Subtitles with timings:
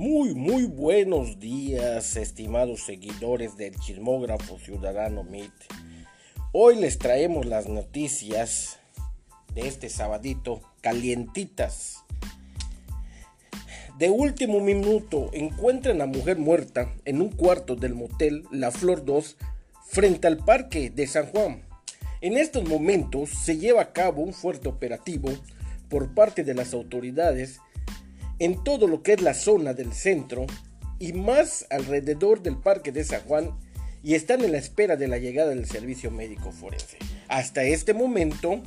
[0.00, 5.52] Muy, muy buenos días, estimados seguidores del chismógrafo ciudadano MIT.
[6.52, 8.78] Hoy les traemos las noticias
[9.52, 11.98] de este sabadito calientitas.
[13.98, 19.36] De último minuto, encuentran a mujer muerta en un cuarto del motel La Flor 2
[19.86, 21.60] frente al parque de San Juan.
[22.22, 25.28] En estos momentos se lleva a cabo un fuerte operativo
[25.90, 27.60] por parte de las autoridades
[28.40, 30.46] en todo lo que es la zona del centro
[30.98, 33.50] y más alrededor del Parque de San Juan
[34.02, 36.96] y están en la espera de la llegada del servicio médico forense.
[37.28, 38.62] Hasta este momento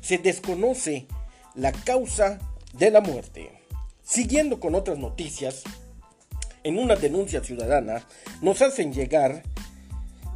[0.00, 1.06] se desconoce
[1.54, 2.38] la causa
[2.74, 3.50] de la muerte.
[4.02, 5.62] Siguiendo con otras noticias,
[6.64, 8.06] en una denuncia ciudadana
[8.40, 9.42] nos hacen llegar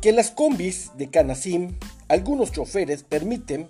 [0.01, 1.77] que las combis de Canasim,
[2.07, 3.69] algunos choferes permiten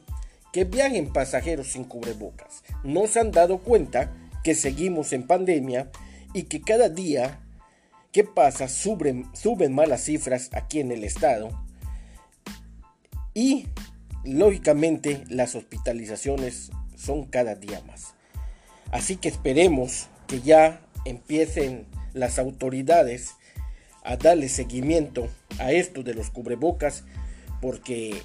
[0.52, 2.62] que viajen pasajeros sin cubrebocas.
[2.84, 4.12] No se han dado cuenta
[4.46, 5.90] que seguimos en pandemia
[6.32, 7.40] y que cada día
[8.12, 11.50] que pasa suben, suben malas cifras aquí en el estado
[13.34, 13.66] y
[14.22, 18.14] lógicamente las hospitalizaciones son cada día más.
[18.92, 23.34] Así que esperemos que ya empiecen las autoridades
[24.04, 27.02] a darle seguimiento a esto de los cubrebocas
[27.60, 28.22] porque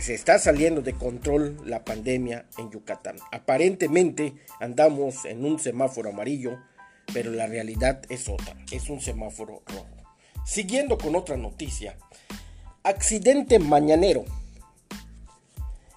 [0.00, 3.16] se está saliendo de control la pandemia en Yucatán.
[3.32, 6.58] Aparentemente andamos en un semáforo amarillo,
[7.12, 9.88] pero la realidad es otra, es un semáforo rojo.
[10.44, 11.96] Siguiendo con otra noticia,
[12.82, 14.24] accidente mañanero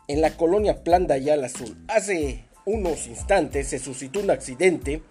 [0.07, 1.77] en la colonia Plan de Ayala Azul.
[1.87, 5.01] Hace unos instantes se suscitó un accidente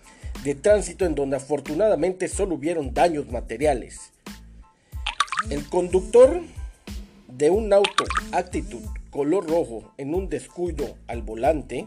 [0.45, 4.13] de tránsito en donde afortunadamente solo hubieron daños materiales.
[5.51, 6.43] El conductor
[7.37, 11.87] de un auto actitud color rojo en un descuido al volante,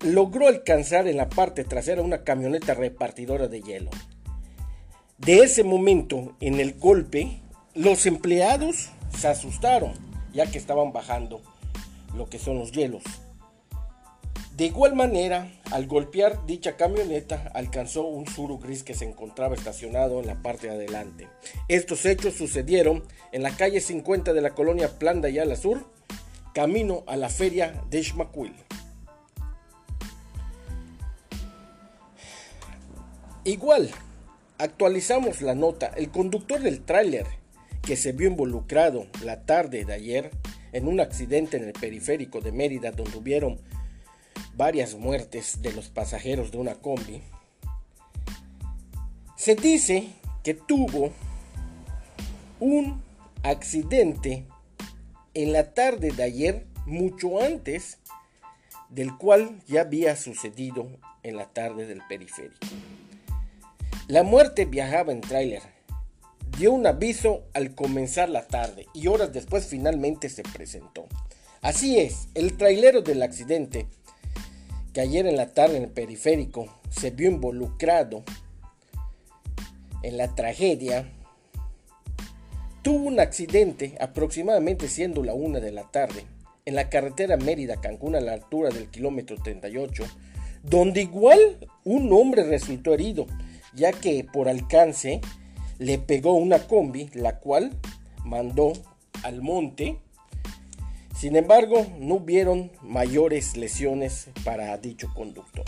[0.00, 3.90] logró alcanzar en la parte trasera una camioneta repartidora de hielo.
[5.18, 7.40] De ese momento, en el golpe,
[7.74, 9.92] los empleados se asustaron,
[10.32, 11.40] ya que estaban bajando
[12.16, 13.02] lo que son los hielos.
[14.62, 20.20] De igual manera, al golpear dicha camioneta, alcanzó un suru gris que se encontraba estacionado
[20.20, 21.26] en la parte de adelante.
[21.66, 23.02] Estos hechos sucedieron
[23.32, 25.84] en la calle 50 de la colonia Plan de Ayala Sur,
[26.54, 28.54] camino a la feria de Xmacuil.
[33.42, 33.90] Igual,
[34.58, 35.88] actualizamos la nota.
[35.96, 37.26] El conductor del tráiler
[37.84, 40.30] que se vio involucrado la tarde de ayer
[40.70, 43.58] en un accidente en el periférico de Mérida donde hubieron
[44.56, 47.22] varias muertes de los pasajeros de una combi,
[49.36, 50.08] se dice
[50.42, 51.12] que tuvo
[52.60, 53.02] un
[53.42, 54.46] accidente
[55.34, 57.98] en la tarde de ayer, mucho antes
[58.88, 60.86] del cual ya había sucedido
[61.22, 62.66] en la tarde del periférico.
[64.08, 65.62] La muerte viajaba en tráiler.
[66.58, 71.06] Dio un aviso al comenzar la tarde y horas después finalmente se presentó.
[71.62, 73.86] Así es, el trailero del accidente
[74.92, 78.22] que ayer en la tarde en el periférico se vio involucrado
[80.02, 81.10] en la tragedia,
[82.82, 86.24] tuvo un accidente aproximadamente siendo la una de la tarde
[86.64, 90.04] en la carretera Mérida-Cancún a la altura del kilómetro 38,
[90.62, 91.38] donde igual
[91.84, 93.26] un hombre resultó herido,
[93.74, 95.20] ya que por alcance
[95.78, 97.72] le pegó una combi, la cual
[98.24, 98.72] mandó
[99.24, 99.98] al monte
[101.22, 105.64] sin embargo, no hubieron mayores lesiones para dicho conductor.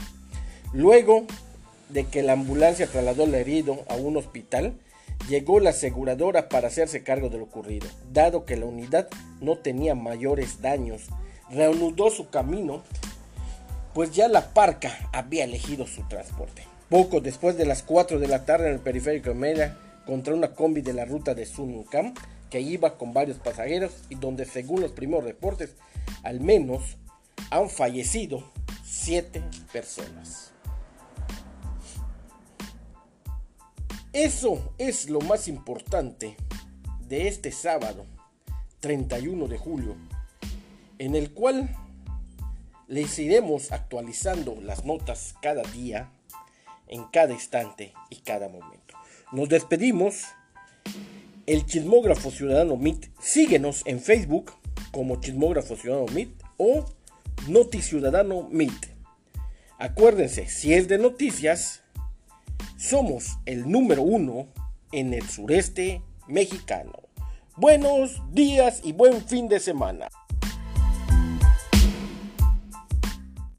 [0.72, 1.26] Luego
[1.90, 4.76] de que la ambulancia trasladó al herido a un hospital,
[5.28, 7.86] llegó la aseguradora para hacerse cargo de lo ocurrido.
[8.12, 9.08] Dado que la unidad
[9.40, 11.02] no tenía mayores daños,
[11.48, 12.82] reanudó su camino,
[13.94, 16.64] pues ya la parca había elegido su transporte.
[16.88, 20.48] Poco después de las 4 de la tarde en el periférico de Mérida, contra una
[20.48, 22.12] combi de la ruta de Sunucam,
[22.54, 25.74] que iba con varios pasajeros y donde según los primeros reportes
[26.22, 26.96] al menos
[27.50, 28.48] han fallecido
[28.84, 29.42] siete
[29.72, 30.52] personas.
[34.12, 36.36] Eso es lo más importante
[37.00, 38.06] de este sábado
[38.78, 39.96] 31 de julio,
[41.00, 41.76] en el cual
[42.86, 46.08] les iremos actualizando las notas cada día,
[46.86, 48.94] en cada instante y cada momento.
[49.32, 50.26] Nos despedimos
[51.46, 53.06] el Chismógrafo Ciudadano MIT.
[53.20, 54.52] Síguenos en Facebook
[54.90, 56.84] como Chismógrafo Ciudadano MIT o
[57.48, 58.86] Noti Ciudadano MIT.
[59.78, 61.82] Acuérdense, si es de noticias,
[62.76, 64.48] somos el número uno
[64.92, 66.92] en el sureste mexicano.
[67.56, 70.08] Buenos días y buen fin de semana.